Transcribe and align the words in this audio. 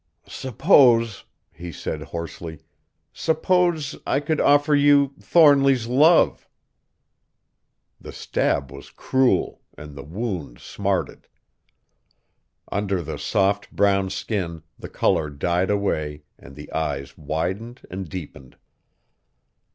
"Suppose," 0.25 1.25
he 1.51 1.71
said 1.71 2.01
hoarsely, 2.01 2.61
"suppose 3.13 3.95
I 4.07 4.19
could 4.19 4.41
offer 4.41 4.73
you 4.73 5.13
Thornly's 5.19 5.85
love?" 5.85 6.49
The 7.99 8.11
stab 8.11 8.71
was 8.71 8.89
cruel, 8.89 9.61
and 9.77 9.95
the 9.95 10.01
wound 10.01 10.57
smarted. 10.57 11.27
Under 12.71 13.03
the 13.03 13.19
soft, 13.19 13.71
brown 13.71 14.09
skin 14.09 14.63
the 14.79 14.89
color 14.89 15.29
died 15.29 15.69
away, 15.69 16.23
and 16.35 16.55
the 16.55 16.71
eyes 16.71 17.15
widened 17.15 17.85
and 17.91 18.09
deepened. 18.09 18.57